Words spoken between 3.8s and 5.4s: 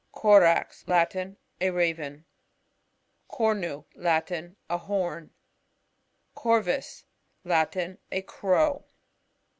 Latin. A horn.